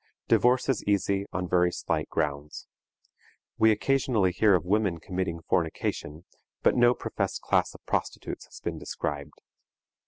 Divorce 0.27 0.67
is 0.67 0.83
easy 0.87 1.27
on 1.31 1.47
very 1.47 1.71
slight 1.71 2.09
grounds. 2.09 2.65
We 3.59 3.69
occasionally 3.69 4.31
hear 4.31 4.55
of 4.55 4.65
women 4.65 4.97
committing 4.99 5.41
fornication, 5.47 6.25
but 6.63 6.73
no 6.75 6.95
professed 6.95 7.43
class 7.43 7.75
of 7.75 7.85
prostitutes 7.85 8.45
has 8.45 8.59
been 8.59 8.79
described. 8.79 9.39